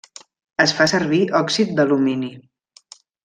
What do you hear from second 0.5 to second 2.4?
Es fa servir òxid d'alumini.